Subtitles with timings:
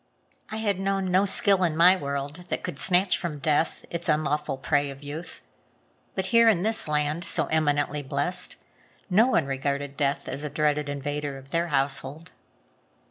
[0.49, 4.57] I had known no skill in my world that could snatch from death its unlawful
[4.57, 5.43] prey of youth.
[6.15, 8.55] But here, in this land so eminently blessed,
[9.11, 12.31] no one regarded death as a dreaded invader of their household.